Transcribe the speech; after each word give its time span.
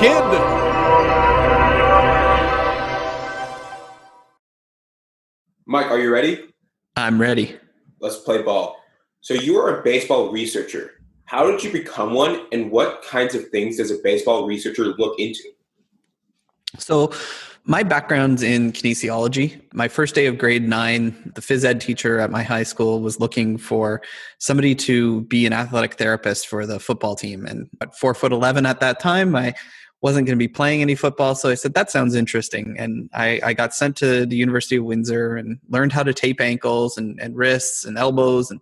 kid. 0.00 0.22
Mike, 5.66 5.90
are 5.90 6.00
you 6.00 6.10
ready? 6.10 6.40
I'm 6.96 7.20
ready. 7.20 7.58
Let's 8.00 8.16
play 8.16 8.42
ball. 8.42 8.76
So 9.20 9.34
you 9.34 9.58
are 9.58 9.80
a 9.80 9.82
baseball 9.82 10.32
researcher. 10.32 10.92
How 11.26 11.48
did 11.48 11.62
you 11.62 11.70
become 11.70 12.14
one, 12.14 12.46
and 12.50 12.72
what 12.72 13.02
kinds 13.02 13.34
of 13.34 13.48
things 13.50 13.76
does 13.76 13.90
a 13.90 13.98
baseball 14.02 14.46
researcher 14.46 14.86
look 14.86 15.20
into? 15.20 15.44
So, 16.78 17.12
my 17.64 17.82
background's 17.82 18.42
in 18.42 18.72
kinesiology. 18.72 19.60
My 19.72 19.86
first 19.86 20.14
day 20.14 20.26
of 20.26 20.38
grade 20.38 20.66
nine, 20.66 21.30
the 21.34 21.40
phys 21.40 21.64
ed 21.64 21.80
teacher 21.80 22.18
at 22.18 22.30
my 22.30 22.42
high 22.42 22.62
school 22.62 23.00
was 23.00 23.20
looking 23.20 23.58
for 23.58 24.02
somebody 24.38 24.74
to 24.76 25.20
be 25.22 25.46
an 25.46 25.52
athletic 25.52 25.94
therapist 25.94 26.48
for 26.48 26.66
the 26.66 26.80
football 26.80 27.14
team. 27.14 27.46
And 27.46 27.68
at 27.80 27.94
four 27.96 28.14
foot 28.14 28.32
11 28.32 28.66
at 28.66 28.80
that 28.80 28.98
time, 28.98 29.36
I 29.36 29.54
wasn't 30.02 30.26
going 30.26 30.38
to 30.38 30.42
be 30.42 30.48
playing 30.48 30.80
any 30.80 30.94
football. 30.94 31.34
So 31.34 31.50
I 31.50 31.54
said, 31.54 31.74
that 31.74 31.90
sounds 31.90 32.14
interesting. 32.14 32.74
And 32.78 33.10
I, 33.12 33.40
I 33.44 33.52
got 33.52 33.74
sent 33.74 33.96
to 33.96 34.24
the 34.24 34.36
University 34.36 34.76
of 34.76 34.84
Windsor 34.84 35.36
and 35.36 35.58
learned 35.68 35.92
how 35.92 36.02
to 36.02 36.14
tape 36.14 36.40
ankles 36.40 36.96
and, 36.96 37.20
and 37.20 37.36
wrists 37.36 37.84
and 37.84 37.98
elbows 37.98 38.50
and 38.50 38.60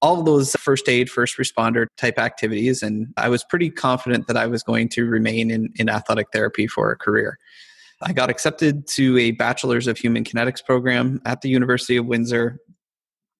all 0.00 0.22
those 0.22 0.54
first 0.56 0.88
aid, 0.88 1.10
first 1.10 1.38
responder 1.38 1.86
type 1.96 2.18
activities. 2.18 2.82
And 2.82 3.08
I 3.16 3.28
was 3.28 3.42
pretty 3.44 3.70
confident 3.70 4.26
that 4.28 4.36
I 4.36 4.46
was 4.46 4.62
going 4.62 4.88
to 4.90 5.06
remain 5.06 5.50
in, 5.50 5.72
in 5.76 5.88
athletic 5.88 6.28
therapy 6.32 6.66
for 6.66 6.92
a 6.92 6.96
career. 6.96 7.38
I 8.00 8.12
got 8.12 8.30
accepted 8.30 8.86
to 8.88 9.18
a 9.18 9.32
Bachelor's 9.32 9.88
of 9.88 9.98
Human 9.98 10.22
Kinetics 10.22 10.64
program 10.64 11.20
at 11.24 11.40
the 11.40 11.48
University 11.48 11.96
of 11.96 12.06
Windsor. 12.06 12.60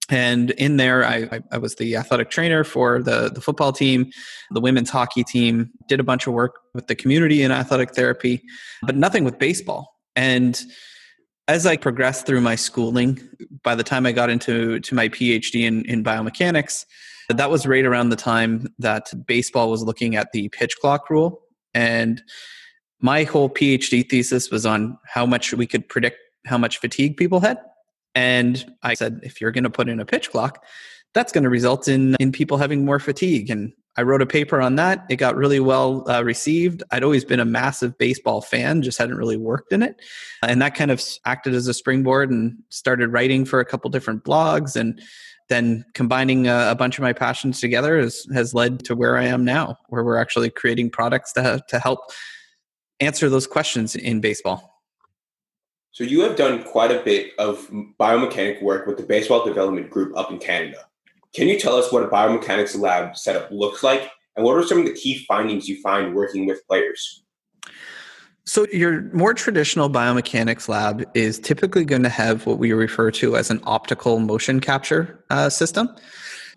And 0.09 0.51
in 0.53 0.79
there, 0.79 1.05
I, 1.05 1.41
I, 1.53 1.59
was 1.59 1.75
the 1.75 1.97
athletic 1.97 2.30
trainer 2.30 2.65
for 2.65 3.03
the, 3.03 3.30
the 3.30 3.43
football 3.43 3.73
team, 3.73 4.11
the 4.51 4.61
women's 4.61 4.89
hockey 4.89 5.23
team, 5.23 5.70
did 5.87 6.01
a 6.01 6.03
bunch 6.03 6.27
of 6.27 6.33
work 6.33 6.61
with 6.73 6.87
the 6.87 6.95
community 6.95 7.42
in 7.42 7.53
athletic 7.53 7.95
therapy, 7.95 8.42
but 8.83 8.97
nothing 8.97 9.25
with 9.25 9.39
baseball. 9.39 9.98
And 10.17 10.61
as 11.47 11.67
I 11.67 11.77
progressed 11.77 12.27
through 12.27 12.41
my 12.41 12.55
schooling, 12.55 13.20
by 13.62 13.75
the 13.75 13.84
time 13.84 14.06
I 14.06 14.12
got 14.12 14.31
into 14.31 14.81
to 14.81 14.95
my 14.95 15.09
PhD 15.09 15.62
in, 15.62 15.84
in 15.84 16.03
biomechanics, 16.03 16.86
that 17.29 17.51
was 17.51 17.67
right 17.67 17.84
around 17.84 18.09
the 18.09 18.17
time 18.17 18.73
that 18.79 19.12
baseball 19.27 19.70
was 19.70 19.83
looking 19.83 20.17
at 20.17 20.33
the 20.33 20.48
pitch 20.48 20.77
clock 20.81 21.11
rule. 21.11 21.42
And 21.75 22.23
my 23.01 23.25
whole 23.25 23.51
PhD 23.51 24.09
thesis 24.09 24.51
was 24.51 24.64
on 24.64 24.98
how 25.06 25.27
much 25.27 25.53
we 25.53 25.67
could 25.67 25.89
predict 25.89 26.17
how 26.47 26.56
much 26.59 26.79
fatigue 26.79 27.17
people 27.17 27.41
had. 27.41 27.59
And 28.19 28.66
I 28.83 28.94
said, 28.94 29.20
if 29.22 29.41
you're 29.41 29.52
going 29.52 29.62
to 29.62 29.70
put 29.70 29.88
in 29.88 30.00
a 30.00 30.05
pitch 30.05 30.33
clock, 30.33 30.64
that's 31.14 31.30
going 31.30 31.44
to 31.44 31.50
result 31.50 31.86
in 31.86 32.16
in 32.19 32.33
people 32.33 32.56
having 32.56 32.84
more 32.84 32.98
fatigue. 32.98 33.48
And 33.48 33.72
I 33.97 34.02
wrote 34.02 34.22
a 34.22 34.27
paper 34.27 34.61
on 34.61 34.74
that. 34.74 35.06
It 35.08 35.16
got 35.16 35.36
really 35.36 35.61
well 35.61 36.02
uh, 36.11 36.24
received. 36.24 36.83
I'd 36.91 37.05
always 37.05 37.24
been 37.24 37.39
a 37.39 37.44
massive 37.44 37.96
baseball 37.96 38.41
fan, 38.41 38.83
just 38.83 38.98
hadn't 38.98 39.19
really 39.19 39.36
worked 39.36 39.72
in 39.72 39.84
it. 39.84 40.02
And 40.42 40.61
that 40.62 40.74
kind 40.74 40.91
of 40.91 41.00
acted 41.27 41.55
as 41.55 41.69
a 41.69 41.74
springboard 41.74 42.28
and 42.28 42.56
started 42.70 43.12
writing 43.12 43.44
for 43.44 43.61
a 43.61 43.64
couple 43.64 43.89
different 43.89 44.24
blogs. 44.24 44.74
And 44.74 45.00
then 45.48 45.84
combining 45.94 46.48
a, 46.48 46.72
a 46.72 46.74
bunch 46.74 46.98
of 46.98 47.02
my 47.02 47.12
passions 47.12 47.61
together 47.61 48.00
has, 48.00 48.27
has 48.34 48.52
led 48.52 48.84
to 48.86 48.96
where 48.96 49.16
I 49.16 49.27
am 49.27 49.44
now, 49.44 49.77
where 49.91 50.02
we're 50.02 50.19
actually 50.20 50.50
creating 50.50 50.91
products 50.91 51.33
to, 51.34 51.62
to 51.69 51.78
help 51.78 52.00
answer 52.98 53.28
those 53.28 53.46
questions 53.46 53.94
in 53.94 54.20
baseball. 54.20 54.78
So 55.91 56.05
you 56.05 56.20
have 56.22 56.36
done 56.36 56.62
quite 56.62 56.91
a 56.91 57.03
bit 57.03 57.33
of 57.39 57.69
biomechanic 57.98 58.62
work 58.62 58.86
with 58.86 58.98
the 58.98 59.03
Baseball 59.03 59.44
Development 59.44 59.91
Group 59.91 60.17
up 60.17 60.30
in 60.30 60.39
Canada. 60.39 60.78
Can 61.34 61.48
you 61.48 61.58
tell 61.58 61.77
us 61.77 61.92
what 61.92 62.03
a 62.03 62.08
biomechanics 62.08 62.78
lab 62.78 63.17
setup 63.17 63.50
looks 63.50 63.83
like 63.83 64.11
and 64.36 64.45
what 64.45 64.56
are 64.56 64.62
some 64.62 64.78
of 64.78 64.84
the 64.84 64.95
key 64.95 65.25
findings 65.27 65.69
you 65.69 65.80
find 65.80 66.14
working 66.14 66.47
with 66.47 66.67
players? 66.67 67.22
So, 68.45 68.67
your 68.72 69.03
more 69.12 69.34
traditional 69.34 69.90
biomechanics 69.90 70.70
lab 70.70 71.05
is 71.14 71.39
typically 71.39 71.85
going 71.85 72.02
to 72.05 72.08
have 72.08 72.46
what 72.46 72.58
we 72.58 72.73
refer 72.73 73.11
to 73.11 73.36
as 73.36 73.51
an 73.51 73.61
optical 73.64 74.20
motion 74.20 74.61
capture 74.61 75.23
uh, 75.29 75.51
system. 75.51 75.95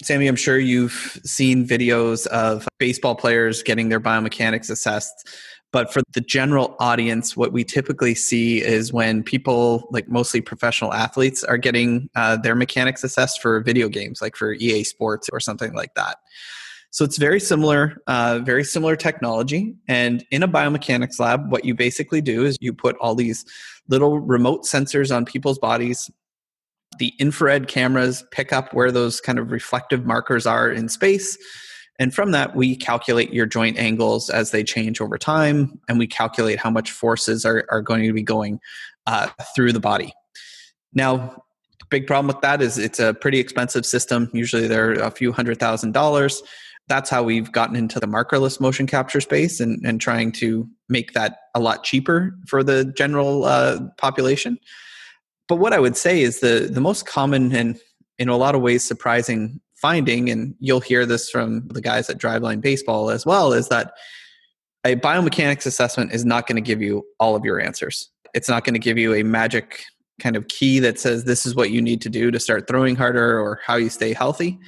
Sammy, 0.02 0.28
I'm 0.28 0.38
sure 0.38 0.58
you've 0.58 1.20
seen 1.26 1.68
videos 1.68 2.28
of 2.28 2.66
baseball 2.80 3.16
players 3.16 3.62
getting 3.62 3.90
their 3.90 4.00
biomechanics 4.00 4.70
assessed 4.70 5.28
but 5.72 5.92
for 5.92 6.02
the 6.14 6.22
general 6.22 6.76
audience, 6.80 7.38
what 7.38 7.54
we 7.54 7.64
typically 7.64 8.14
see 8.14 8.62
is 8.62 8.92
when 8.92 9.24
people, 9.24 9.88
like 9.92 10.10
mostly 10.10 10.42
professional 10.42 10.94
athletes, 10.94 11.44
are 11.44 11.58
getting 11.58 12.10
uh, 12.16 12.38
their 12.38 12.56
mechanics 12.56 13.04
assessed 13.04 13.42
for 13.42 13.62
video 13.62 13.88
games, 13.88 14.22
like 14.22 14.36
for 14.36 14.54
EA 14.54 14.84
Sports 14.84 15.30
or 15.32 15.40
something 15.40 15.74
like 15.74 15.94
that. 15.96 16.18
So 16.94 17.06
it's 17.06 17.18
very 17.18 17.40
similar, 17.40 18.02
uh, 18.08 18.40
very 18.44 18.66
similar 18.66 18.98
technology. 18.98 19.74
And 19.88 20.26
in 20.30 20.44
a 20.44 20.48
biomechanics 20.48 21.22
lab, 21.22 21.50
what 21.50 21.64
you 21.64 21.74
basically 21.74 22.20
do 22.20 22.44
is 22.44 22.58
you 22.60 22.74
put 22.74 22.98
all 23.00 23.16
these 23.16 23.46
little 23.88 24.20
remote 24.20 24.64
sensors 24.64 25.16
on 25.16 25.24
people's 25.24 25.58
bodies. 25.58 26.12
The 27.00 27.14
infrared 27.18 27.70
cameras 27.70 28.26
pick 28.32 28.52
up 28.52 28.74
where 28.74 28.92
those 28.92 29.22
kind 29.22 29.40
of 29.40 29.52
reflective 29.52 30.06
markers 30.06 30.46
are 30.46 30.70
in 30.70 30.90
space 30.90 31.38
and 32.00 32.14
from 32.14 32.32
that, 32.32 32.56
we 32.56 32.76
calculate 32.76 33.34
your 33.34 33.46
joint 33.46 33.78
angles 33.78 34.30
as 34.30 34.52
they 34.52 34.64
change 34.64 35.02
over 35.02 35.18
time, 35.18 35.80
and 35.88 36.00
we 36.00 36.08
calculate 36.08 36.60
how 36.60 36.70
much 36.70 36.92
forces 36.92 37.46
are, 37.46 37.66
are 37.70 37.82
going 37.82 38.04
to 38.04 38.14
be 38.14 38.24
going 38.24 38.60
uh, 39.08 39.30
through 39.56 39.74
the 39.74 39.80
body. 39.80 40.14
Now, 40.94 41.44
big 41.90 42.08
problem 42.08 42.28
with 42.28 42.42
that 42.42 42.62
is 42.62 42.78
it's 42.78 43.00
a 43.00 43.14
pretty 43.14 43.40
expensive 43.40 43.86
system. 43.86 44.30
Usually 44.34 44.68
they're 44.68 44.94
a 44.94 45.12
few 45.12 45.32
hundred 45.32 45.60
thousand 45.60 45.92
dollars. 45.92 46.42
That's 46.88 47.10
how 47.10 47.22
we've 47.22 47.52
gotten 47.52 47.76
into 47.76 48.00
the 48.00 48.08
markerless 48.08 48.60
motion 48.60 48.88
capture 48.88 49.22
space 49.22 49.60
and, 49.60 49.86
and 49.86 50.02
trying 50.02 50.32
to 50.34 50.68
make 50.90 51.14
that 51.14 51.38
a 51.54 51.60
lot 51.60 51.84
cheaper 51.84 52.36
for 52.48 52.64
the 52.64 52.86
general 52.86 53.46
uh, 53.46 53.80
population. 53.98 54.58
But 55.48 55.58
what 55.58 55.74
I 55.74 55.80
would 55.80 55.96
say 55.96 56.22
is 56.22 56.40
the, 56.40 56.70
the 56.72 56.82
most 56.82 57.06
common 57.06 57.54
and 57.54 57.80
in 58.18 58.30
a 58.30 58.38
lot 58.38 58.56
of 58.56 58.62
ways 58.62 58.84
surprising 58.84 59.60
finding, 59.82 60.30
and 60.30 60.56
you'll 60.60 60.80
hear 60.80 61.06
this 61.06 61.30
from 61.30 61.68
the 61.70 61.82
guys 61.82 62.10
at 62.10 62.18
Driveline 62.18 62.62
Baseball 62.62 63.10
as 63.10 63.26
well, 63.26 63.52
is 63.52 63.68
that 63.70 63.94
a 64.86 64.96
biomechanics 64.96 65.66
assessment 65.66 66.14
is 66.14 66.24
not 66.24 66.48
going 66.48 66.56
to 66.56 66.62
give 66.62 66.82
you 66.82 67.04
all 67.20 67.36
of 67.36 67.44
your 67.44 67.60
answers. 67.60 68.10
It's 68.34 68.48
not 68.48 68.64
going 68.64 68.74
to 68.74 68.80
give 68.80 68.98
you 68.98 69.14
a 69.14 69.24
magic 69.24 69.84
kind 70.20 70.36
of 70.36 70.48
key 70.48 70.80
that 70.80 71.00
says 71.00 71.24
this 71.24 71.46
is 71.46 71.56
what 71.56 71.72
you 71.72 71.82
need 71.82 72.02
to 72.02 72.10
do 72.10 72.32
to 72.32 72.40
start 72.40 72.68
throwing 72.68 72.96
harder 72.96 73.40
or 73.40 73.60
how 73.66 73.76
you 73.76 73.90
stay 73.90 74.14
healthy. 74.14 74.60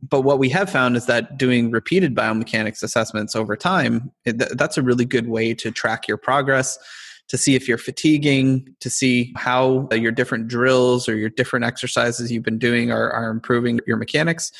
But 0.00 0.20
what 0.20 0.38
we 0.38 0.48
have 0.50 0.70
found 0.70 0.96
is 0.96 1.06
that 1.06 1.38
doing 1.38 1.70
repeated 1.70 2.14
biomechanics 2.14 2.82
assessments 2.82 3.34
over 3.34 3.56
time, 3.56 4.12
that's 4.24 4.78
a 4.78 4.82
really 4.82 5.04
good 5.04 5.28
way 5.28 5.54
to 5.54 5.70
track 5.70 6.06
your 6.06 6.18
progress 6.18 6.78
to 7.28 7.36
see 7.38 7.54
if 7.54 7.68
you're 7.68 7.78
fatiguing, 7.78 8.74
to 8.80 8.90
see 8.90 9.32
how 9.36 9.88
your 9.92 10.12
different 10.12 10.48
drills 10.48 11.08
or 11.08 11.16
your 11.16 11.28
different 11.28 11.64
exercises 11.64 12.32
you've 12.32 12.42
been 12.42 12.58
doing 12.58 12.90
are, 12.90 13.10
are 13.10 13.30
improving 13.30 13.80
your 13.86 13.96
mechanics. 13.96 14.50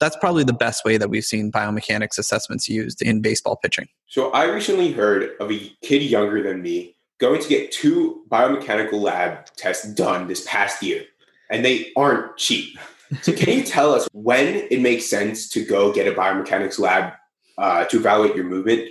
That's 0.00 0.16
probably 0.16 0.44
the 0.44 0.52
best 0.52 0.84
way 0.84 0.96
that 0.96 1.10
we've 1.10 1.24
seen 1.24 1.52
biomechanics 1.52 2.18
assessments 2.18 2.68
used 2.68 3.02
in 3.02 3.22
baseball 3.22 3.56
pitching. 3.56 3.88
So 4.06 4.30
I 4.32 4.44
recently 4.44 4.92
heard 4.92 5.30
of 5.40 5.50
a 5.50 5.72
kid 5.82 6.02
younger 6.02 6.42
than 6.42 6.62
me 6.62 6.96
going 7.18 7.40
to 7.40 7.48
get 7.48 7.70
two 7.70 8.24
biomechanical 8.28 8.94
lab 8.94 9.46
tests 9.56 9.86
done 9.94 10.26
this 10.26 10.44
past 10.46 10.82
year, 10.82 11.04
and 11.50 11.64
they 11.64 11.92
aren't 11.96 12.36
cheap. 12.36 12.78
So 13.20 13.32
can 13.32 13.58
you 13.58 13.62
tell 13.62 13.94
us 13.94 14.08
when 14.12 14.66
it 14.70 14.80
makes 14.80 15.06
sense 15.06 15.48
to 15.50 15.64
go 15.64 15.92
get 15.92 16.08
a 16.08 16.12
biomechanics 16.12 16.78
lab 16.78 17.12
uh, 17.58 17.84
to 17.84 17.98
evaluate 17.98 18.34
your 18.34 18.46
movement? 18.46 18.88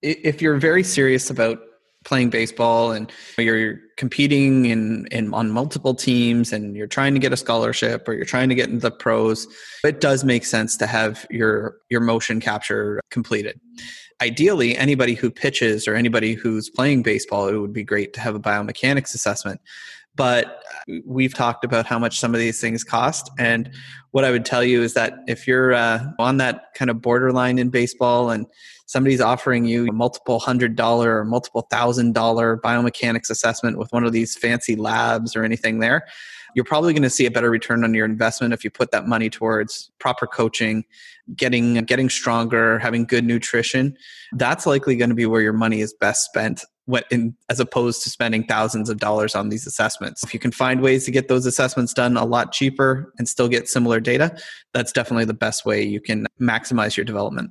If 0.00 0.40
you're 0.40 0.56
very 0.56 0.84
serious 0.84 1.28
about 1.28 1.60
playing 2.08 2.30
baseball 2.30 2.90
and 2.90 3.12
you're 3.36 3.78
competing 3.98 4.64
in, 4.64 5.06
in 5.10 5.32
on 5.34 5.50
multiple 5.50 5.94
teams 5.94 6.54
and 6.54 6.74
you're 6.74 6.86
trying 6.86 7.12
to 7.12 7.20
get 7.20 7.34
a 7.34 7.36
scholarship 7.36 8.08
or 8.08 8.14
you're 8.14 8.24
trying 8.24 8.48
to 8.48 8.54
get 8.54 8.68
into 8.68 8.80
the 8.80 8.90
pros 8.90 9.46
it 9.84 10.00
does 10.00 10.24
make 10.24 10.46
sense 10.46 10.76
to 10.78 10.86
have 10.86 11.26
your 11.30 11.76
your 11.90 12.00
motion 12.00 12.40
capture 12.40 13.00
completed. 13.10 13.60
Ideally 14.22 14.76
anybody 14.76 15.14
who 15.14 15.30
pitches 15.30 15.86
or 15.86 15.94
anybody 15.94 16.32
who's 16.32 16.70
playing 16.70 17.02
baseball 17.02 17.46
it 17.48 17.58
would 17.58 17.74
be 17.74 17.84
great 17.84 18.14
to 18.14 18.20
have 18.20 18.34
a 18.34 18.40
biomechanics 18.40 19.14
assessment 19.14 19.60
but 20.16 20.62
we've 21.04 21.34
talked 21.34 21.64
about 21.64 21.86
how 21.86 21.98
much 21.98 22.18
some 22.18 22.34
of 22.34 22.40
these 22.40 22.60
things 22.60 22.82
cost 22.84 23.30
and 23.38 23.70
what 24.10 24.24
i 24.24 24.30
would 24.30 24.44
tell 24.44 24.64
you 24.64 24.82
is 24.82 24.94
that 24.94 25.14
if 25.26 25.46
you're 25.46 25.74
uh, 25.74 26.04
on 26.18 26.36
that 26.38 26.74
kind 26.74 26.90
of 26.90 27.00
borderline 27.00 27.58
in 27.58 27.68
baseball 27.68 28.30
and 28.30 28.46
somebody's 28.88 29.20
offering 29.20 29.66
you 29.66 29.86
a 29.86 29.92
multiple 29.92 30.38
hundred 30.38 30.74
dollar 30.74 31.18
or 31.18 31.24
multiple 31.24 31.66
thousand 31.70 32.14
dollar 32.14 32.56
biomechanics 32.56 33.30
assessment 33.30 33.78
with 33.78 33.92
one 33.92 34.04
of 34.04 34.12
these 34.12 34.36
fancy 34.36 34.74
labs 34.74 35.36
or 35.36 35.44
anything 35.44 35.78
there, 35.78 36.06
you're 36.54 36.64
probably 36.64 36.92
going 36.92 37.02
to 37.02 37.10
see 37.10 37.26
a 37.26 37.30
better 37.30 37.50
return 37.50 37.84
on 37.84 37.94
your 37.94 38.06
investment 38.06 38.54
if 38.54 38.64
you 38.64 38.70
put 38.70 38.90
that 38.90 39.06
money 39.06 39.28
towards 39.28 39.90
proper 39.98 40.26
coaching, 40.26 40.84
getting 41.36 41.74
getting 41.84 42.08
stronger, 42.08 42.78
having 42.78 43.04
good 43.04 43.24
nutrition. 43.24 43.96
That's 44.32 44.66
likely 44.66 44.96
going 44.96 45.10
to 45.10 45.14
be 45.14 45.26
where 45.26 45.42
your 45.42 45.52
money 45.52 45.80
is 45.80 45.92
best 45.92 46.24
spent 46.24 46.64
what 46.88 47.04
in, 47.10 47.36
as 47.50 47.60
opposed 47.60 48.02
to 48.02 48.08
spending 48.08 48.42
thousands 48.42 48.88
of 48.88 48.96
dollars 48.96 49.34
on 49.34 49.50
these 49.50 49.66
assessments. 49.66 50.24
If 50.24 50.32
you 50.32 50.40
can 50.40 50.50
find 50.50 50.80
ways 50.80 51.04
to 51.04 51.10
get 51.10 51.28
those 51.28 51.44
assessments 51.44 51.92
done 51.92 52.16
a 52.16 52.24
lot 52.24 52.50
cheaper 52.50 53.12
and 53.18 53.28
still 53.28 53.46
get 53.46 53.68
similar 53.68 54.00
data, 54.00 54.34
that's 54.72 54.90
definitely 54.90 55.26
the 55.26 55.34
best 55.34 55.66
way 55.66 55.82
you 55.82 56.00
can 56.00 56.26
maximize 56.40 56.96
your 56.96 57.04
development. 57.04 57.50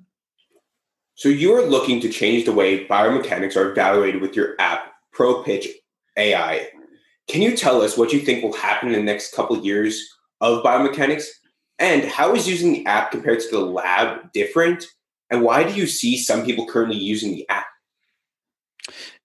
So 1.13 1.29
you're 1.29 1.67
looking 1.67 2.01
to 2.01 2.09
change 2.09 2.45
the 2.45 2.51
way 2.51 2.87
biomechanics 2.87 3.55
are 3.55 3.71
evaluated 3.71 4.21
with 4.21 4.35
your 4.35 4.55
app, 4.57 4.91
ProPitch 5.15 5.67
AI. 6.17 6.69
Can 7.27 7.43
you 7.43 7.55
tell 7.55 7.83
us 7.83 7.95
what 7.95 8.11
you 8.11 8.19
think 8.19 8.43
will 8.43 8.53
happen 8.53 8.89
in 8.89 8.95
the 8.95 9.03
next 9.03 9.35
couple 9.35 9.55
of 9.55 9.63
years 9.63 10.03
of 10.41 10.63
biomechanics? 10.63 11.25
And 11.77 12.05
how 12.05 12.33
is 12.33 12.49
using 12.49 12.73
the 12.73 12.87
app 12.87 13.11
compared 13.11 13.39
to 13.41 13.51
the 13.51 13.59
lab 13.59 14.31
different? 14.31 14.83
And 15.29 15.43
why 15.43 15.63
do 15.63 15.75
you 15.75 15.85
see 15.85 16.17
some 16.17 16.43
people 16.43 16.65
currently 16.65 16.97
using 16.97 17.33
the 17.33 17.47
app? 17.49 17.66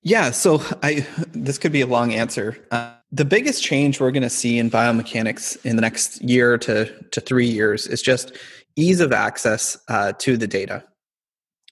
Yeah, 0.03 0.33
so 0.33 0.61
I 0.83 1.07
this 1.33 1.59
could 1.59 1.73
be 1.73 1.81
a 1.81 1.87
long 1.87 2.13
answer. 2.13 2.59
Uh, 2.71 2.93
the 3.13 3.25
biggest 3.25 3.63
change 3.63 4.01
we're 4.01 4.11
going 4.11 4.25
to 4.25 4.31
see 4.31 4.59
in 4.59 4.71
biomechanics 4.71 5.65
in 5.65 5.77
the 5.77 5.83
next 5.83 6.21
year 6.23 6.59
to 6.59 6.87
to 7.11 7.21
three 7.21 7.47
years 7.47 7.87
is 7.87 8.03
just 8.03 8.33
ease 8.75 9.01
of 9.01 9.13
access 9.13 9.79
uh, 9.89 10.13
to 10.19 10.37
the 10.37 10.47
data. 10.47 10.83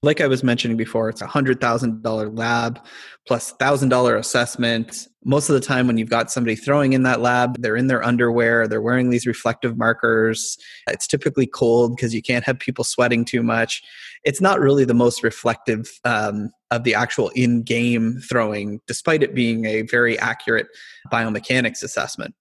Like 0.03 0.23
I 0.23 0.29
was 0.29 0.43
mentioning 0.43 0.79
before, 0.79 1.11
it's 1.11 1.21
a 1.21 1.27
hundred 1.27 1.61
thousand 1.61 2.03
dollar 2.03 2.31
lab 2.31 2.81
plus 3.27 3.53
thousand 3.53 3.91
dollar 3.91 4.17
assessment. 4.17 5.07
Most 5.27 5.51
of 5.51 5.55
the 5.55 5.61
time, 5.61 5.87
when 5.87 5.99
you've 5.99 6.09
got 6.09 6.31
somebody 6.31 6.57
throwing 6.57 6.95
in 6.95 7.03
that 7.03 7.21
lab, 7.21 7.61
they're 7.61 7.77
in 7.77 7.89
their 7.89 8.03
underwear, 8.03 8.67
they're 8.67 8.81
wearing 8.81 9.11
these 9.11 9.27
reflective 9.27 9.77
markers. 9.77 10.57
It's 10.89 11.07
typically 11.07 11.47
cold 11.47 11.97
because 11.97 12.15
you 12.15 12.23
can't 12.23 12.45
have 12.45 12.59
people 12.59 12.83
sweating 12.83 13.27
too 13.27 13.43
much. 13.43 13.83
It's 14.25 14.41
not 14.41 14.59
really 14.59 14.87
the 14.87 14.95
most 14.95 15.23
reflective 15.23 15.87
um, 16.07 16.51
of 16.71 16.85
the 16.85 16.95
actual 16.95 17.29
in 17.31 17.63
game 17.63 18.21
throwing, 18.27 18.81
despite 18.87 19.23
it 19.23 19.35
being 19.35 19.67
a 19.67 19.83
very 19.83 20.19
accurate 20.19 20.69
biomechanics 21.13 21.83
assessment. 21.83 22.35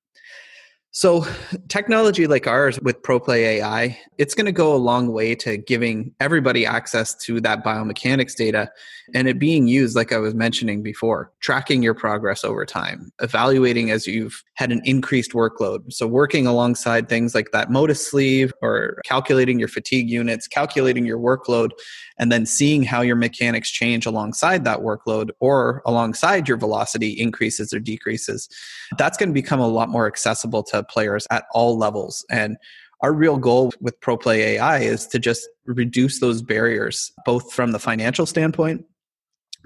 So, 0.92 1.24
technology 1.68 2.26
like 2.26 2.48
ours 2.48 2.80
with 2.82 3.04
ProPlay 3.04 3.38
AI, 3.38 4.00
it's 4.18 4.34
going 4.34 4.48
to 4.48 4.52
go 4.52 4.74
a 4.74 4.78
long 4.78 5.14
way 5.14 5.36
to 5.36 5.56
giving 5.56 6.16
everybody 6.20 6.66
access 6.66 7.14
to 7.26 7.40
that 7.42 7.64
biomechanics 7.64 8.36
data 8.36 8.72
and 9.14 9.28
it 9.28 9.38
being 9.38 9.68
used, 9.68 9.96
like 9.96 10.12
I 10.12 10.18
was 10.18 10.34
mentioning 10.34 10.82
before, 10.82 11.32
tracking 11.42 11.84
your 11.84 11.94
progress 11.94 12.44
over 12.44 12.66
time, 12.66 13.12
evaluating 13.22 13.92
as 13.92 14.08
you've 14.08 14.44
had 14.56 14.72
an 14.72 14.82
increased 14.84 15.34
workload. 15.34 15.94
So, 15.94 16.08
working 16.08 16.48
alongside 16.48 17.08
things 17.08 17.36
like 17.36 17.52
that 17.52 17.70
Motus 17.70 18.10
sleeve 18.10 18.52
or 18.64 19.00
calculating 19.06 19.60
your 19.60 19.68
fatigue 19.68 20.10
units, 20.10 20.48
calculating 20.48 21.06
your 21.06 21.20
workload, 21.20 21.70
and 22.18 22.32
then 22.32 22.48
seeing 22.48 22.82
how 22.82 23.02
your 23.02 23.16
mechanics 23.16 23.70
change 23.70 24.08
alongside 24.08 24.66
that 24.66 24.80
workload 24.80 25.30
or 25.40 25.84
alongside 25.86 26.48
your 26.48 26.58
velocity 26.58 27.12
increases 27.12 27.74
or 27.74 27.80
decreases. 27.80 28.50
That's 28.98 29.18
going 29.18 29.30
to 29.30 29.34
become 29.34 29.60
a 29.60 29.68
lot 29.68 29.90
more 29.90 30.08
accessible 30.08 30.64
to 30.64 30.79
players 30.84 31.28
at 31.32 31.46
all 31.54 31.78
levels. 31.78 32.26
And 32.30 32.58
our 33.02 33.14
real 33.14 33.38
goal 33.38 33.72
with 33.80 34.00
ProPlay 34.02 34.38
AI 34.38 34.80
is 34.80 35.08
to 35.08 35.20
just 35.20 35.48
reduce 35.66 36.20
those 36.20 36.42
barriers, 36.42 37.12
both 37.26 37.54
from 37.54 37.72
the 37.72 37.80
financial 37.80 38.26
standpoint, 38.26 38.86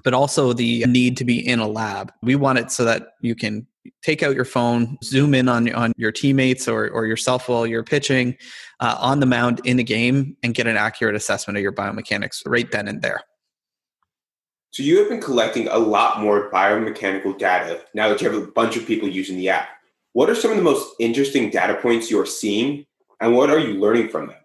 but 0.03 0.13
also 0.13 0.53
the 0.53 0.85
need 0.85 1.17
to 1.17 1.25
be 1.25 1.45
in 1.45 1.59
a 1.59 1.67
lab. 1.67 2.11
We 2.21 2.35
want 2.35 2.59
it 2.59 2.71
so 2.71 2.85
that 2.85 3.13
you 3.21 3.35
can 3.35 3.65
take 4.01 4.23
out 4.23 4.35
your 4.35 4.45
phone, 4.45 4.97
zoom 5.03 5.33
in 5.33 5.49
on, 5.49 5.73
on 5.73 5.93
your 5.97 6.11
teammates 6.11 6.67
or, 6.67 6.89
or 6.89 7.05
yourself 7.05 7.49
while 7.49 7.65
you're 7.65 7.83
pitching 7.83 8.37
uh, 8.79 8.97
on 8.99 9.19
the 9.19 9.25
mound 9.25 9.61
in 9.65 9.77
the 9.77 9.83
game 9.83 10.37
and 10.43 10.53
get 10.53 10.67
an 10.67 10.77
accurate 10.77 11.15
assessment 11.15 11.57
of 11.57 11.63
your 11.63 11.73
biomechanics 11.73 12.41
right 12.45 12.71
then 12.71 12.87
and 12.87 13.01
there. 13.01 13.21
So 14.71 14.81
you 14.81 14.97
have 14.99 15.09
been 15.09 15.21
collecting 15.21 15.67
a 15.67 15.77
lot 15.77 16.19
more 16.19 16.49
biomechanical 16.49 17.37
data 17.37 17.81
now 17.93 18.09
that 18.09 18.21
you 18.21 18.31
have 18.31 18.41
a 18.41 18.47
bunch 18.47 18.75
of 18.75 18.87
people 18.87 19.07
using 19.07 19.37
the 19.37 19.49
app. 19.49 19.69
What 20.13 20.29
are 20.29 20.35
some 20.35 20.51
of 20.51 20.57
the 20.57 20.63
most 20.63 20.95
interesting 20.99 21.49
data 21.49 21.75
points 21.75 22.09
you're 22.09 22.25
seeing 22.25 22.85
and 23.19 23.35
what 23.35 23.49
are 23.49 23.59
you 23.59 23.79
learning 23.79 24.09
from 24.09 24.27
them? 24.27 24.37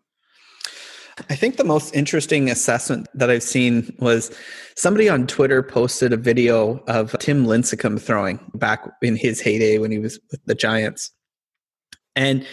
I 1.29 1.35
think 1.35 1.57
the 1.57 1.65
most 1.65 1.95
interesting 1.95 2.49
assessment 2.49 3.09
that 3.15 3.29
I've 3.29 3.43
seen 3.43 3.95
was 3.99 4.35
somebody 4.77 5.09
on 5.09 5.27
Twitter 5.27 5.63
posted 5.63 6.13
a 6.13 6.17
video 6.17 6.83
of 6.87 7.17
Tim 7.19 7.45
Lincecum 7.45 8.01
throwing 8.01 8.39
back 8.55 8.89
in 9.03 9.17
his 9.17 9.41
heyday 9.41 9.79
when 9.79 9.91
he 9.91 9.99
was 9.99 10.19
with 10.31 10.45
the 10.45 10.55
Giants. 10.55 11.11
And 12.15 12.47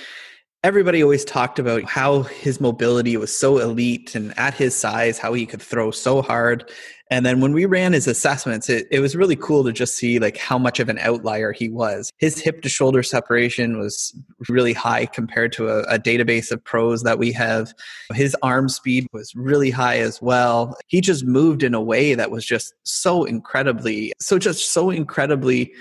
everybody 0.63 1.03
always 1.03 1.23
talked 1.23 1.59
about 1.59 1.83
how 1.83 2.23
his 2.23 2.59
mobility 2.59 3.15
was 3.17 3.35
so 3.35 3.59
elite 3.59 4.15
and 4.15 4.37
at 4.37 4.55
his 4.55 4.75
size, 4.75 5.19
how 5.19 5.33
he 5.33 5.45
could 5.45 5.61
throw 5.61 5.91
so 5.91 6.23
hard. 6.23 6.69
And 7.11 7.25
then 7.25 7.39
when 7.39 7.53
we 7.53 7.65
ran 7.65 7.93
his 7.93 8.07
assessments, 8.07 8.69
it, 8.69 8.87
it 8.89 8.99
was 8.99 9.15
really 9.15 9.35
cool 9.35 9.63
to 9.63 9.71
just 9.71 9.95
see 9.95 10.17
like 10.17 10.37
how 10.37 10.57
much 10.57 10.79
of 10.79 10.89
an 10.89 10.97
outlier 10.99 11.51
he 11.51 11.69
was. 11.69 12.11
His 12.17 12.39
hip 12.39 12.61
to 12.63 12.69
shoulder 12.69 13.03
separation 13.03 13.77
was 13.77 14.13
really 14.49 14.73
high 14.73 15.05
compared 15.05 15.51
to 15.53 15.67
a, 15.67 15.81
a 15.83 15.99
database 15.99 16.51
of 16.51 16.63
pros 16.63 17.03
that 17.03 17.19
we 17.19 17.31
have. 17.33 17.73
His 18.13 18.35
arm 18.41 18.69
speed 18.69 19.07
was 19.13 19.33
really 19.35 19.69
high 19.69 19.99
as 19.99 20.21
well. 20.21 20.77
He 20.87 20.99
just 20.99 21.25
moved 21.25 21.61
in 21.61 21.73
a 21.73 21.81
way 21.81 22.15
that 22.15 22.31
was 22.31 22.45
just 22.45 22.73
so 22.83 23.23
incredibly, 23.23 24.13
so 24.19 24.39
just 24.39 24.71
so 24.71 24.89
incredibly 24.89 25.73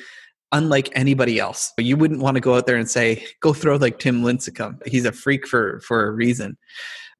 unlike 0.53 0.91
anybody 0.95 1.39
else. 1.39 1.73
You 1.79 1.97
wouldn't 1.97 2.21
want 2.21 2.37
to 2.37 2.41
go 2.41 2.55
out 2.55 2.67
there 2.67 2.77
and 2.77 2.89
say, 2.89 3.25
go 3.41 3.53
throw 3.53 3.77
like 3.77 3.99
Tim 3.99 4.23
Lincecum. 4.23 4.87
He's 4.87 5.05
a 5.05 5.13
freak 5.13 5.47
for, 5.47 5.81
for 5.81 6.07
a 6.07 6.13
reason. 6.13 6.57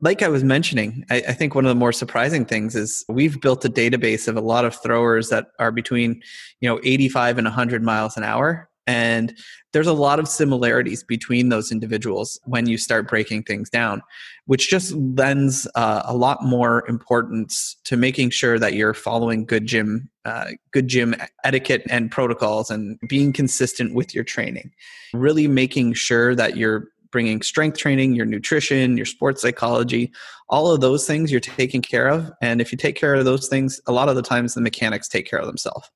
Like 0.01 0.23
I 0.23 0.29
was 0.29 0.45
mentioning, 0.45 1.05
I, 1.11 1.17
I, 1.29 1.33
think 1.33 1.55
one 1.55 1.65
of 1.65 1.69
the 1.69 1.75
more 1.77 1.93
surprising 1.93 2.45
things 2.45 2.75
is 2.75 3.05
we've 3.09 3.41
built 3.41 3.65
a 3.65 3.71
database 3.71 4.29
of 4.29 4.37
a 4.37 4.41
lot 4.41 4.65
of 4.65 4.75
throwers 4.83 5.31
that 5.31 5.47
are 5.59 5.71
between, 5.73 6.21
you 6.61 6.69
know, 6.69 6.81
85 6.83 7.39
and 7.39 7.47
100 7.47 7.83
miles 7.83 8.17
an 8.17 8.25
hour. 8.25 8.69
And 8.87 9.37
there's 9.73 9.87
a 9.87 9.93
lot 9.93 10.19
of 10.19 10.29
similarities 10.29 11.03
between 11.03 11.49
those 11.49 11.73
individuals 11.73 12.39
when 12.45 12.67
you 12.67 12.79
start 12.79 13.09
breaking 13.09 13.45
things 13.45 13.71
down, 13.71 14.03
which 14.47 14.69
just 14.69 14.93
lends 14.93 15.67
uh, 15.75 16.03
a 16.05 16.15
lot 16.15 16.43
more 16.43 16.87
importance 16.89 17.77
to 17.85 17.97
making 17.97 18.31
sure 18.31 18.59
that 18.59 18.75
you're 18.75 18.95
following 18.95 19.45
good 19.47 19.67
gym, 19.67 20.09
uh, 20.25 20.51
good 20.71 20.89
gym 20.89 21.15
etiquette 21.45 21.83
and 21.89 22.11
protocols, 22.11 22.71
and 22.71 22.99
being 23.09 23.33
consistent 23.33 23.95
with 23.95 24.15
your 24.15 24.25
training. 24.25 24.71
Really 25.13 25.49
making 25.49 25.95
sure 25.95 26.35
that 26.35 26.57
you're 26.57 26.89
bringing 27.11 27.43
strength 27.43 27.79
training, 27.79 28.13
your 28.15 28.27
nutrition, 28.27 28.97
your 28.97 29.07
sports 29.07 29.41
psychology, 29.41 30.13
all 30.49 30.73
of 30.73 30.81
those 30.81 31.07
things 31.07 31.31
you're 31.31 31.41
taking 31.41 31.81
care 31.81 32.09
of. 32.09 32.31
And 32.43 32.61
if 32.61 32.73
you 32.73 32.77
take 32.77 32.97
care 32.97 33.15
of 33.15 33.25
those 33.25 33.49
things, 33.49 33.81
a 33.87 33.93
lot 33.93 34.09
of 34.09 34.17
the 34.17 34.23
times 34.23 34.55
the 34.55 34.61
mechanics 34.61 35.07
take 35.07 35.25
care 35.31 35.39
of 35.39 35.47
themselves. 35.47 35.89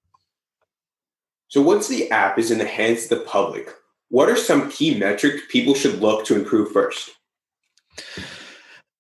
So 1.49 1.63
once 1.63 1.89
the 1.89 2.11
app 2.11 2.39
is 2.39 2.51
in 2.51 2.59
the 2.59 2.67
hands 2.67 3.05
of 3.05 3.11
the 3.11 3.25
public, 3.25 3.71
what 4.11 4.29
are 4.29 4.37
some 4.37 4.71
key 4.71 4.99
metrics 4.99 5.43
people 5.49 5.75
should 5.75 6.01
look 6.01 6.25
to 6.27 6.37
improve 6.37 6.73
first? 6.73 7.11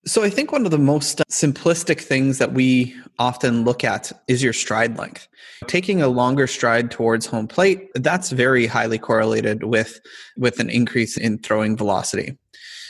So 0.06 0.23
I 0.23 0.31
think 0.31 0.50
one 0.50 0.65
of 0.65 0.71
the 0.71 0.79
most 0.79 1.19
simplistic 1.31 2.00
things 2.00 2.38
that 2.38 2.55
we 2.55 2.97
often 3.19 3.64
look 3.64 3.85
at 3.85 4.12
is 4.28 4.43
your 4.43 4.55
stride 4.55 4.97
length. 4.97 5.28
Taking 5.67 6.00
a 6.00 6.09
longer 6.09 6.47
stride 6.47 6.90
towards 6.90 7.26
home 7.26 7.47
plate, 7.47 7.90
that's 7.95 8.31
very 8.31 8.67
highly 8.67 8.99
correlated 8.99 9.64
with 9.64 10.00
with 10.38 10.59
an 10.59 10.71
increase 10.71 11.19
in 11.19 11.38
throwing 11.38 11.76
velocity. 11.76 12.38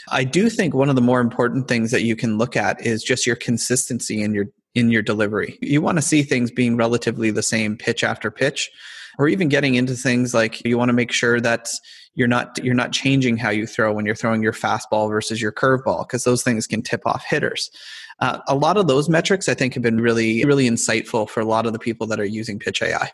I 0.09 0.23
do 0.23 0.49
think 0.49 0.73
one 0.73 0.89
of 0.89 0.95
the 0.95 1.01
more 1.01 1.19
important 1.19 1.67
things 1.67 1.91
that 1.91 2.03
you 2.03 2.15
can 2.15 2.37
look 2.37 2.55
at 2.55 2.79
is 2.85 3.03
just 3.03 3.27
your 3.27 3.35
consistency 3.35 4.21
in 4.21 4.33
your 4.33 4.45
in 4.73 4.89
your 4.89 5.01
delivery. 5.01 5.57
You 5.61 5.81
want 5.81 5.97
to 5.97 6.01
see 6.01 6.23
things 6.23 6.51
being 6.51 6.77
relatively 6.77 7.31
the 7.31 7.43
same 7.43 7.75
pitch 7.75 8.03
after 8.05 8.31
pitch 8.31 8.71
or 9.19 9.27
even 9.27 9.49
getting 9.49 9.75
into 9.75 9.93
things 9.93 10.33
like 10.33 10.65
you 10.65 10.77
want 10.77 10.89
to 10.89 10.93
make 10.93 11.11
sure 11.11 11.39
that 11.41 11.69
you're 12.15 12.27
not 12.27 12.57
you're 12.63 12.73
not 12.73 12.91
changing 12.91 13.37
how 13.37 13.49
you 13.49 13.67
throw 13.67 13.93
when 13.93 14.05
you're 14.05 14.15
throwing 14.15 14.41
your 14.41 14.53
fastball 14.53 15.09
versus 15.09 15.39
your 15.41 15.51
curveball 15.51 16.07
because 16.07 16.23
those 16.23 16.41
things 16.41 16.65
can 16.65 16.81
tip 16.81 17.05
off 17.05 17.23
hitters. 17.23 17.69
Uh, 18.19 18.39
a 18.47 18.55
lot 18.55 18.77
of 18.77 18.87
those 18.87 19.07
metrics 19.07 19.47
I 19.47 19.53
think 19.53 19.75
have 19.75 19.83
been 19.83 20.01
really 20.01 20.43
really 20.45 20.67
insightful 20.67 21.29
for 21.29 21.41
a 21.41 21.45
lot 21.45 21.67
of 21.67 21.73
the 21.73 21.79
people 21.79 22.07
that 22.07 22.19
are 22.19 22.25
using 22.25 22.57
Pitch 22.57 22.81
AI. 22.81 23.11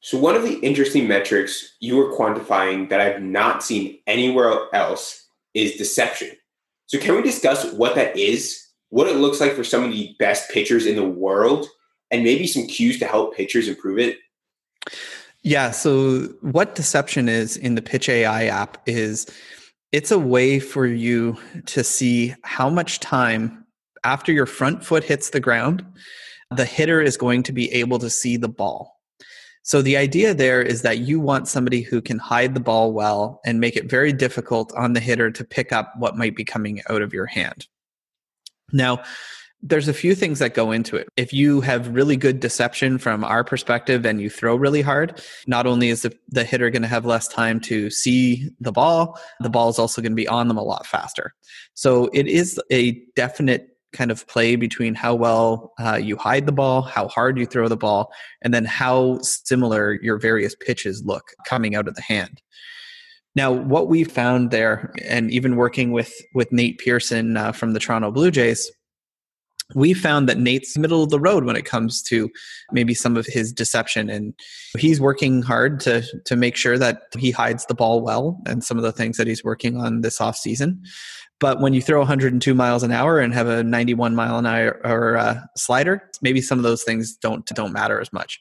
So 0.00 0.18
one 0.18 0.34
of 0.34 0.42
the 0.42 0.58
interesting 0.58 1.06
metrics 1.06 1.76
you 1.80 1.96
were 1.96 2.12
quantifying 2.12 2.88
that 2.88 3.00
I've 3.00 3.22
not 3.22 3.62
seen 3.62 3.98
anywhere 4.06 4.74
else 4.74 5.28
is 5.54 5.76
deception. 5.76 6.30
So 6.86 6.98
can 6.98 7.14
we 7.14 7.22
discuss 7.22 7.72
what 7.72 7.94
that 7.94 8.16
is, 8.16 8.62
what 8.90 9.08
it 9.08 9.16
looks 9.16 9.40
like 9.40 9.52
for 9.52 9.64
some 9.64 9.82
of 9.82 9.92
the 9.92 10.14
best 10.18 10.50
pitchers 10.50 10.84
in 10.84 10.96
the 10.96 11.08
world, 11.08 11.66
and 12.10 12.22
maybe 12.22 12.46
some 12.46 12.66
cues 12.66 12.98
to 12.98 13.06
help 13.06 13.34
pitchers 13.34 13.66
improve 13.66 13.98
it? 13.98 14.18
Yeah. 15.42 15.70
So, 15.70 16.22
what 16.40 16.74
deception 16.74 17.28
is 17.28 17.56
in 17.56 17.74
the 17.74 17.82
Pitch 17.82 18.08
AI 18.08 18.46
app 18.46 18.78
is 18.86 19.26
it's 19.92 20.10
a 20.10 20.18
way 20.18 20.58
for 20.58 20.86
you 20.86 21.36
to 21.66 21.84
see 21.84 22.34
how 22.42 22.68
much 22.70 23.00
time 23.00 23.64
after 24.04 24.32
your 24.32 24.46
front 24.46 24.84
foot 24.84 25.04
hits 25.04 25.30
the 25.30 25.40
ground, 25.40 25.84
the 26.50 26.64
hitter 26.64 27.00
is 27.00 27.16
going 27.16 27.42
to 27.44 27.52
be 27.52 27.72
able 27.72 27.98
to 27.98 28.10
see 28.10 28.36
the 28.36 28.48
ball. 28.48 29.00
So, 29.62 29.82
the 29.82 29.96
idea 29.96 30.34
there 30.34 30.62
is 30.62 30.82
that 30.82 30.98
you 30.98 31.20
want 31.20 31.48
somebody 31.48 31.82
who 31.82 32.00
can 32.00 32.18
hide 32.18 32.54
the 32.54 32.60
ball 32.60 32.92
well 32.92 33.40
and 33.44 33.60
make 33.60 33.76
it 33.76 33.90
very 33.90 34.12
difficult 34.12 34.72
on 34.74 34.94
the 34.94 35.00
hitter 35.00 35.30
to 35.30 35.44
pick 35.44 35.72
up 35.72 35.92
what 35.98 36.16
might 36.16 36.36
be 36.36 36.44
coming 36.44 36.82
out 36.88 37.02
of 37.02 37.12
your 37.12 37.26
hand. 37.26 37.66
Now, 38.72 39.02
there's 39.62 39.88
a 39.88 39.94
few 39.94 40.14
things 40.14 40.40
that 40.40 40.52
go 40.52 40.72
into 40.72 40.96
it. 40.96 41.08
If 41.16 41.32
you 41.32 41.62
have 41.62 41.88
really 41.88 42.16
good 42.16 42.38
deception 42.38 42.98
from 42.98 43.24
our 43.24 43.42
perspective 43.42 44.04
and 44.04 44.20
you 44.20 44.28
throw 44.28 44.56
really 44.56 44.82
hard, 44.82 45.22
not 45.46 45.66
only 45.66 45.88
is 45.88 46.02
the, 46.02 46.14
the 46.28 46.44
hitter 46.44 46.68
going 46.68 46.82
to 46.82 46.88
have 46.88 47.06
less 47.06 47.28
time 47.28 47.60
to 47.60 47.90
see 47.90 48.50
the 48.60 48.72
ball, 48.72 49.18
the 49.40 49.48
ball 49.48 49.70
is 49.70 49.78
also 49.78 50.02
going 50.02 50.12
to 50.12 50.16
be 50.16 50.28
on 50.28 50.48
them 50.48 50.58
a 50.58 50.62
lot 50.62 50.86
faster. 50.86 51.32
So 51.72 52.10
it 52.12 52.26
is 52.26 52.60
a 52.70 53.02
definite 53.16 53.68
kind 53.94 54.10
of 54.10 54.26
play 54.26 54.56
between 54.56 54.94
how 54.94 55.14
well 55.14 55.72
uh, 55.78 55.96
you 55.96 56.16
hide 56.16 56.46
the 56.46 56.52
ball, 56.52 56.82
how 56.82 57.08
hard 57.08 57.38
you 57.38 57.46
throw 57.46 57.68
the 57.68 57.76
ball, 57.76 58.12
and 58.42 58.52
then 58.52 58.64
how 58.66 59.18
similar 59.22 59.94
your 60.02 60.18
various 60.18 60.54
pitches 60.54 61.02
look 61.06 61.30
coming 61.46 61.74
out 61.74 61.88
of 61.88 61.94
the 61.94 62.02
hand. 62.02 62.42
Now, 63.36 63.50
what 63.50 63.88
we 63.88 64.04
found 64.04 64.50
there, 64.50 64.92
and 65.04 65.30
even 65.30 65.56
working 65.56 65.90
with 65.90 66.12
with 66.34 66.52
Nate 66.52 66.78
Pearson 66.78 67.36
uh, 67.36 67.52
from 67.52 67.72
the 67.72 67.80
Toronto 67.80 68.10
Blue 68.10 68.30
Jays, 68.30 68.70
we 69.74 69.94
found 69.94 70.28
that 70.28 70.38
Nate's 70.38 70.76
middle 70.76 71.02
of 71.02 71.10
the 71.10 71.20
road 71.20 71.44
when 71.44 71.56
it 71.56 71.64
comes 71.64 72.02
to 72.02 72.30
maybe 72.72 72.94
some 72.94 73.16
of 73.16 73.26
his 73.26 73.52
deception 73.52 74.10
and 74.10 74.34
he's 74.78 75.00
working 75.00 75.42
hard 75.42 75.80
to 75.80 76.02
to 76.26 76.36
make 76.36 76.56
sure 76.56 76.76
that 76.78 77.02
he 77.18 77.30
hides 77.30 77.64
the 77.66 77.74
ball 77.74 78.02
well 78.02 78.40
and 78.46 78.62
some 78.62 78.76
of 78.76 78.82
the 78.82 78.92
things 78.92 79.16
that 79.16 79.26
he's 79.26 79.44
working 79.44 79.80
on 79.80 80.02
this 80.02 80.20
off 80.20 80.36
season. 80.36 80.82
But 81.40 81.60
when 81.60 81.74
you 81.74 81.82
throw 81.82 81.98
102 81.98 82.54
miles 82.54 82.82
an 82.82 82.92
hour 82.92 83.18
and 83.18 83.34
have 83.34 83.48
a 83.48 83.64
91 83.64 84.14
mile 84.14 84.38
an 84.38 84.46
hour 84.46 85.16
uh, 85.16 85.40
slider, 85.56 86.10
maybe 86.22 86.40
some 86.40 86.58
of 86.58 86.62
those 86.62 86.82
things 86.82 87.16
don't 87.16 87.46
don't 87.46 87.72
matter 87.72 88.00
as 88.00 88.12
much 88.12 88.40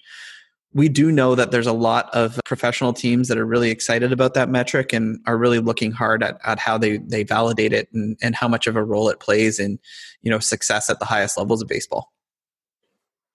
we 0.74 0.90
do 0.90 1.12
know 1.12 1.36
that 1.36 1.52
there's 1.52 1.68
a 1.68 1.74
lot 1.74 2.14
of 2.14 2.40
professional 2.46 2.94
teams 2.94 3.28
that 3.28 3.38
are 3.38 3.46
really 3.46 3.70
excited 3.70 4.12
about 4.12 4.34
that 4.34 4.50
metric 4.50 4.92
and 4.92 5.20
are 5.28 5.38
really 5.38 5.60
looking 5.60 5.92
hard 5.92 6.24
at, 6.24 6.40
at 6.44 6.60
how 6.60 6.78
they, 6.78 6.98
they 6.98 7.24
validate 7.24 7.74
it 7.74 7.88
and, 7.94 8.18
and 8.22 8.36
how 8.36 8.48
much 8.48 8.66
of 8.66 8.76
a 8.76 8.84
role 8.84 9.10
it 9.10 9.20
plays 9.20 9.60
in 9.60 9.80
you 10.22 10.32
know 10.32 10.40
success 10.40 10.90
at 10.90 11.00
the 11.00 11.06
highest 11.06 11.38
levels 11.38 11.62
of 11.62 11.68
baseball. 11.68 12.12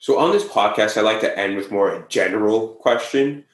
So 0.00 0.18
on 0.18 0.32
this 0.32 0.44
podcast 0.44 0.96
i 0.96 1.00
like 1.00 1.20
to 1.20 1.38
end 1.38 1.56
with 1.56 1.70
more 1.70 1.94
a 1.94 2.06
general 2.08 2.68
question. 2.80 3.44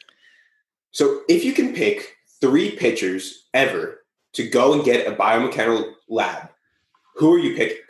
So 0.91 1.21
if 1.29 1.45
you 1.45 1.53
can 1.53 1.75
pick 1.75 2.17
three 2.41 2.77
pitchers 2.77 3.47
ever 3.55 4.05
to 4.35 4.49
go 4.49 4.73
and 4.73 4.85
get 4.85 5.07
a 5.07 5.15
biomechanical 5.15 5.93
lab 6.09 6.49
who 7.17 7.33
are 7.33 7.39
you 7.39 7.57
picking 7.57 7.84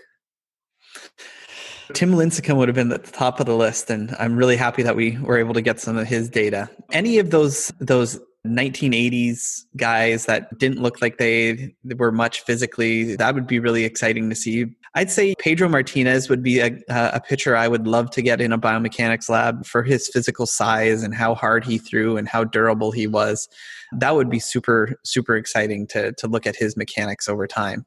Tim 1.93 2.13
Lincecum 2.13 2.57
would 2.57 2.69
have 2.69 2.75
been 2.75 2.93
at 2.93 3.05
the 3.05 3.13
top 3.13 3.41
of 3.41 3.47
the 3.47 3.57
list, 3.57 3.91
and 3.91 4.15
I'm 4.19 4.37
really 4.37 4.57
happy 4.57 4.83
that 4.83 4.97
we 4.97 5.19
were 5.19 5.39
able 5.39 5.55
to 5.55 5.61
get 5.61 5.81
some 5.81 5.97
of 5.97 6.07
his 6.07 6.29
data. 6.29 6.71
Any 6.93 7.19
of 7.19 7.31
those 7.31 7.73
those 7.79 8.19
1980s 8.47 9.65
guys 9.77 10.27
that 10.27 10.59
didn't 10.59 10.81
look 10.81 11.01
like 11.01 11.17
they 11.17 11.75
were 11.97 12.13
much 12.13 12.43
physically, 12.43 13.17
that 13.17 13.35
would 13.35 13.47
be 13.47 13.59
really 13.59 13.85
exciting 13.85 14.29
to 14.29 14.37
see. 14.37 14.67
I'd 14.95 15.11
say 15.11 15.35
Pedro 15.39 15.69
Martinez 15.69 16.29
would 16.29 16.43
be 16.43 16.61
a, 16.61 16.79
a 16.89 17.21
pitcher 17.21 17.57
I 17.57 17.69
would 17.69 17.87
love 17.87 18.11
to 18.11 18.23
get 18.23 18.41
in 18.41 18.53
a 18.53 18.59
biomechanics 18.59 19.29
lab 19.29 19.67
for 19.67 19.83
his 19.83 20.09
physical 20.09 20.47
size 20.47 21.03
and 21.03 21.15
how 21.15 21.35
hard 21.35 21.65
he 21.65 21.79
threw 21.79 22.17
and 22.17 22.29
how 22.29 22.45
durable 22.45 22.93
he 22.93 23.07
was. 23.07 23.49
That 23.93 24.15
would 24.15 24.31
be 24.31 24.39
super, 24.39 25.01
super 25.05 25.37
exciting 25.37 25.87
to, 25.89 26.13
to 26.13 26.29
look 26.29 26.47
at 26.47 26.55
his 26.55 26.77
mechanics 26.77 27.29
over 27.29 27.47
time. 27.47 27.87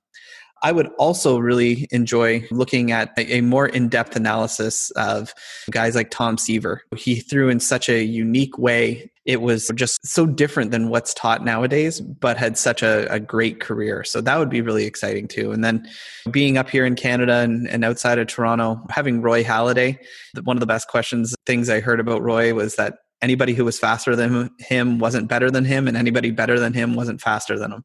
I 0.63 0.71
would 0.71 0.87
also 0.97 1.37
really 1.39 1.87
enjoy 1.91 2.47
looking 2.51 2.91
at 2.91 3.11
a, 3.17 3.41
more 3.41 3.67
in 3.67 3.89
depth 3.89 4.15
analysis 4.15 4.91
of 4.91 5.33
guys 5.71 5.95
like 5.95 6.09
Tom 6.09 6.37
Seaver. 6.37 6.83
He 6.95 7.15
threw 7.15 7.49
in 7.49 7.59
such 7.59 7.89
a 7.89 8.03
unique 8.03 8.57
way. 8.57 9.11
It 9.25 9.41
was 9.41 9.71
just 9.75 10.05
so 10.05 10.25
different 10.25 10.71
than 10.71 10.89
what's 10.89 11.13
taught 11.13 11.43
nowadays, 11.43 11.99
but 11.99 12.37
had 12.37 12.57
such 12.57 12.81
a, 12.81 13.11
a 13.11 13.19
great 13.19 13.59
career. 13.59 14.03
So 14.03 14.21
that 14.21 14.37
would 14.37 14.49
be 14.49 14.61
really 14.61 14.85
exciting 14.85 15.27
too. 15.27 15.51
And 15.51 15.63
then 15.63 15.87
being 16.31 16.57
up 16.57 16.69
here 16.69 16.85
in 16.85 16.95
Canada 16.95 17.37
and, 17.39 17.67
and 17.67 17.83
outside 17.83 18.19
of 18.19 18.27
Toronto, 18.27 18.81
having 18.89 19.21
Roy 19.21 19.43
Halladay, 19.43 19.97
one 20.43 20.55
of 20.55 20.61
the 20.61 20.65
best 20.65 20.87
questions, 20.87 21.35
things 21.45 21.69
I 21.69 21.81
heard 21.81 21.99
about 21.99 22.21
Roy 22.21 22.53
was 22.53 22.75
that 22.75 22.99
anybody 23.21 23.53
who 23.53 23.65
was 23.65 23.79
faster 23.79 24.15
than 24.15 24.49
him 24.59 24.99
wasn't 24.99 25.27
better 25.27 25.49
than 25.49 25.65
him 25.65 25.87
and 25.87 25.97
anybody 25.97 26.31
better 26.31 26.59
than 26.59 26.73
him 26.73 26.95
wasn't 26.95 27.21
faster 27.21 27.57
than 27.57 27.71
him. 27.71 27.83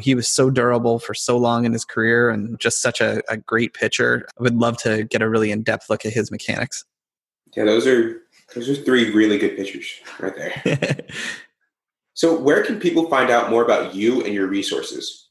He 0.00 0.14
was 0.14 0.28
so 0.28 0.50
durable 0.50 0.98
for 0.98 1.14
so 1.14 1.36
long 1.36 1.64
in 1.64 1.72
his 1.72 1.84
career 1.84 2.30
and 2.30 2.58
just 2.58 2.82
such 2.82 3.00
a, 3.00 3.22
a 3.28 3.36
great 3.36 3.74
pitcher. 3.74 4.26
I 4.38 4.42
would 4.42 4.56
love 4.56 4.76
to 4.78 5.04
get 5.04 5.22
a 5.22 5.28
really 5.28 5.50
in-depth 5.50 5.88
look 5.88 6.04
at 6.04 6.12
his 6.12 6.30
mechanics. 6.30 6.84
Yeah 7.56 7.64
those 7.64 7.86
are 7.86 8.20
those 8.54 8.68
are 8.68 8.74
three 8.74 9.12
really 9.12 9.38
good 9.38 9.56
pitchers 9.56 10.00
right 10.18 10.34
there. 10.34 10.96
So 12.16 12.38
where 12.38 12.62
can 12.62 12.78
people 12.78 13.10
find 13.10 13.28
out 13.28 13.50
more 13.50 13.64
about 13.64 13.94
you 13.94 14.22
and 14.22 14.32
your 14.32 14.46
resources? 14.46 15.28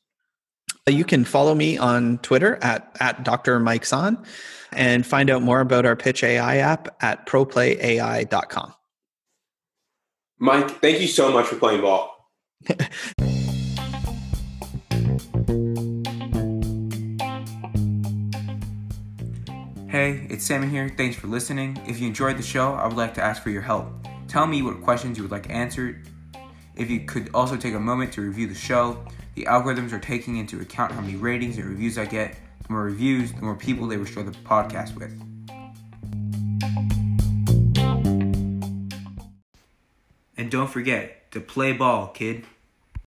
Uh, 0.86 0.92
you 0.92 1.06
can 1.06 1.24
follow 1.24 1.56
me 1.56 1.78
on 1.78 2.18
twitter 2.20 2.58
at, 2.62 2.96
at 3.00 3.24
dr 3.24 3.60
mike 3.62 3.86
and 4.74 5.06
find 5.06 5.30
out 5.30 5.42
more 5.42 5.62
about 5.62 5.86
our 5.86 5.96
pitch 5.96 6.24
ai 6.24 6.58
app 6.58 6.94
at 7.02 7.26
proplayai.com 7.26 8.74
Mike, 10.44 10.82
thank 10.82 11.00
you 11.00 11.08
so 11.08 11.32
much 11.32 11.46
for 11.46 11.56
playing 11.56 11.80
ball. 11.80 12.30
hey, 19.88 20.28
it's 20.30 20.44
Sammy 20.44 20.68
here. 20.68 20.94
Thanks 20.98 21.16
for 21.16 21.28
listening. 21.28 21.82
If 21.88 22.02
you 22.02 22.08
enjoyed 22.08 22.36
the 22.36 22.44
show, 22.44 22.74
I 22.74 22.86
would 22.88 22.98
like 22.98 23.14
to 23.14 23.24
ask 23.24 23.42
for 23.42 23.52
your 23.52 23.62
help. 23.62 23.88
Tell 24.28 24.46
me 24.46 24.62
what 24.62 24.82
questions 24.82 25.18
you 25.18 25.24
would 25.24 25.32
like 25.32 25.50
answered. 25.50 26.10
If 26.76 26.90
you 26.90 27.06
could 27.06 27.30
also 27.34 27.56
take 27.56 27.74
a 27.74 27.80
moment 27.80 28.12
to 28.12 28.22
review 28.22 28.48
the 28.48 28.54
show, 28.54 29.02
the 29.36 29.46
algorithms 29.46 29.94
are 29.94 30.00
taking 30.00 30.36
into 30.36 30.60
account 30.60 30.92
how 30.92 31.00
many 31.00 31.16
ratings 31.16 31.58
and 31.58 31.68
reviews 31.68 31.98
I 31.98 32.04
get. 32.04 32.36
The 32.68 32.74
more 32.74 32.84
reviews, 32.84 33.32
the 33.32 33.44
more 33.44 33.56
people 33.56 33.88
they 33.88 33.96
will 33.96 34.04
the 34.04 34.32
podcast 34.44 34.94
with. 34.98 35.18
Don't 40.54 40.70
forget 40.70 41.32
to 41.32 41.42
play 41.42 41.74
ball, 41.74 42.10
kid. 42.10 42.46